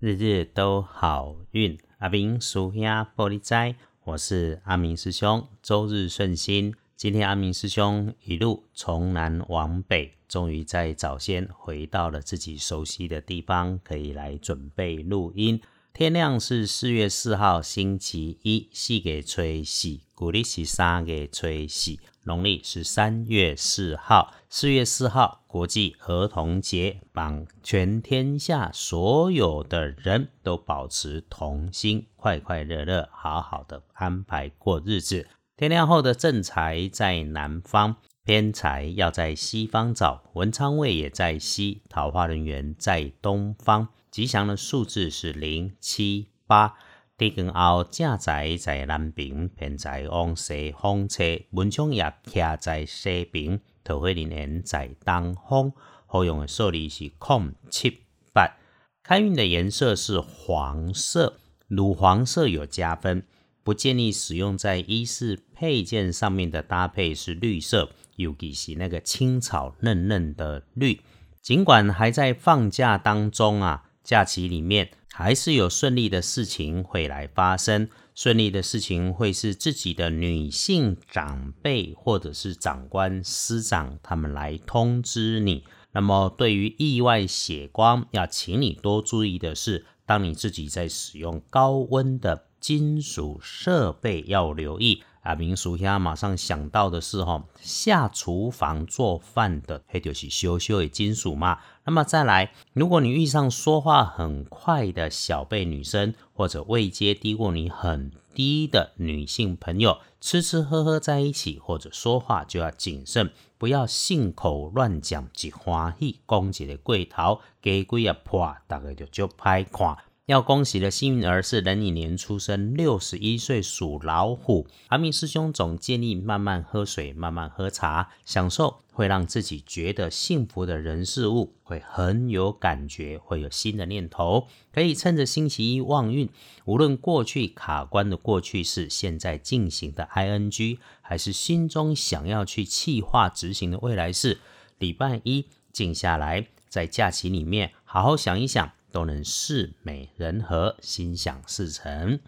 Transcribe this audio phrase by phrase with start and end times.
[0.00, 1.76] 日日都好运。
[1.98, 6.72] 阿明属下玻璃斋，我是阿明师兄，周日顺心。
[6.96, 15.60] 今天阿明师兄一路从南往北，终于在早先回到了自己熟悉的地方，可以来准备录音。
[15.92, 24.34] 天亮是四月四号，星期一，四给吹喜，古历是三给吹喜，农历是三月四号。
[24.50, 35.26] 四月四号，国际儿童节，帮全天下所有的人都保持童心，快快乐乐，好好的安排过日子。
[35.56, 43.88] 天亮后的正财在南方，偏财要在西方找，文昌位也在西，桃花人员在东方。
[44.10, 46.76] 吉祥的数字是零七八。
[47.18, 55.72] 地根后正在在南边，偏在往西方车，文昌也徛在西边，桃花人缘在东方。
[56.06, 58.56] 好用的数字是空七八。
[59.02, 63.24] 开运的颜色是黄色，乳黄色有加分，
[63.64, 71.00] 不建议使用在衣饰配件上面的搭配是绿色，尤其是那个青草嫩嫩的绿。
[71.42, 73.86] 尽管还在放假当中啊。
[74.04, 85.64] 假期里面还是有顺利的事情会来发生，顺利的事情会是自己的女性长辈或者是长官师长他们来通知你。
[85.92, 95.02] 那么对于意外血光，要请你多注意的是，当你自己在使用高温的金属设备，要留意。
[95.28, 101.58] 阿明叔兄马上想到的是，哈，下厨房做饭的，那就是羞羞的金属嘛。
[101.84, 119.98] 那么再来，如果你遇上说话很快的小辈女生，或者位阶低过你很低的女性朋友，吃吃喝喝在一起，或者说话就要谨慎，不要信口乱讲，即欢喜攻击的贵头，给鬼啊破，大概就就歹看。
[120.28, 124.66] 要恭喜的幸运儿是壬寅年出生，六十一岁属老虎。
[124.88, 134.46] 阿明师兄总建议慢慢喝水，慢慢喝茶，享受会让自己觉得幸福的人事物，会很有感觉，会有新的念头。
[134.70, 136.28] 可以趁着星期一旺运，
[136.66, 144.36] 无论过去卡关的过去式，现在进行的 ing，还是心中想要去气化执行的未来式，
[144.76, 148.72] 礼拜一静下来，在假期里面好好想一想。
[148.90, 152.20] 都能事美人和，心想事成。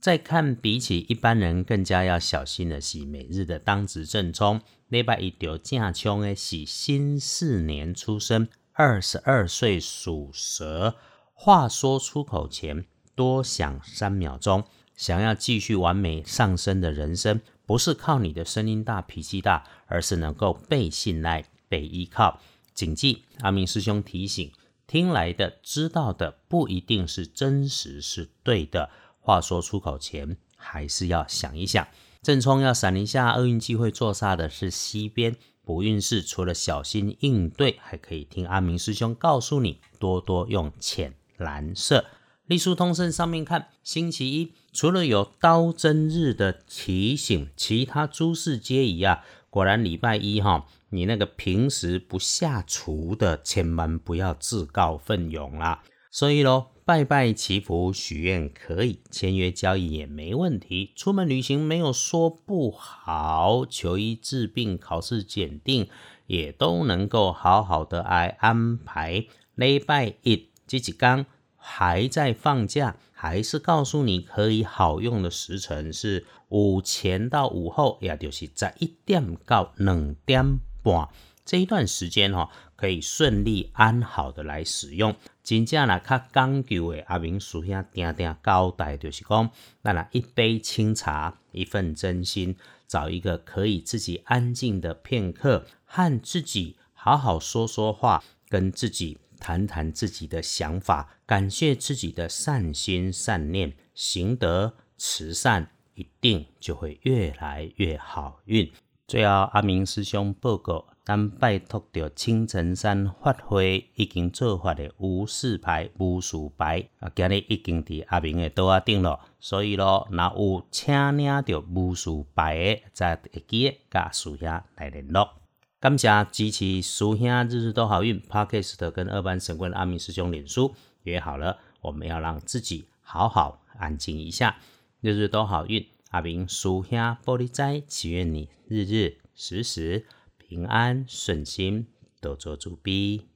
[0.00, 4.60] 再看，比起一般人更加要小心的是，每日的当值正冲。
[4.88, 10.94] 礼拜一条正冲的是辛巳年出生，二十二岁属蛇。
[11.34, 14.64] 话说出口前，多想三秒钟。
[14.96, 22.40] 想要继续完美上升的人生，不是靠你的声音大、脾气大，而是能够被信赖、被依靠。
[22.72, 24.50] 谨记阿明师兄提醒。
[24.88, 28.90] 听来的、知道的不一定是真实，是对的。
[29.20, 31.86] 话说出口前，还是要想一想。
[32.22, 35.36] 正冲要闪一下，厄运机会坐煞的是西边。
[35.62, 42.06] 不运势除了小心应对，还可以听阿明师兄告诉你，多多用浅蓝色。
[42.46, 49.22] 隶书通胜上面看，星期一除了有刀针日的提醒，其他诸事皆宜啊。
[49.50, 50.66] 果然礼拜一哈。
[50.90, 55.82] 你那个平时不下厨的，千万不要自告奋勇啦。
[56.10, 60.92] 所以咯，拜拜祈福许愿可以，签约交易也没问题。
[60.96, 65.88] 出门旅行没有说不好，求医治病、考试检定
[66.26, 69.26] 也都能够好好的来安排。
[69.54, 71.26] 礼拜一这几刚
[71.58, 80.60] 还在放假，还是告诉你可以好用的时辰是午前到午后，也就是在一点到两点。
[80.80, 81.08] 半，
[81.44, 85.14] 这一段时间哈，可以顺利安好的来使用。
[85.42, 89.50] 真正呢，较讲究的阿明叔兄定定交代，就是讲，
[89.82, 99.18] 那啦一杯清茶，一份真心，找一个可以自己安静的片刻，和自己好好说说话，跟自己
[99.48, 108.70] 谈谈自己的想法，感谢自己的善心善念，行得慈善，一定就会越来越好运。
[109.06, 119.18] 最后，阿明师兄报告，咱拜托着青城山发会已经做法的无事牌、无数牌，啊，今日已经伫阿明的桌啊顶了。
[119.40, 124.46] 所以咯，若有请领着无数牌的，再会记得甲师兄
[124.76, 125.37] 来联络。
[125.80, 128.20] 感谢支持师兄日日都好运。
[128.22, 134.56] Parkes 跟二班神棍阿明师兄脸书约好了，我们要让自己好好安静一下，
[135.00, 135.86] 日日都好运。
[136.10, 140.04] 阿明书下玻璃斋，祈愿你日日时时
[140.36, 141.86] 平安顺心，
[142.20, 143.28] 多做主逼。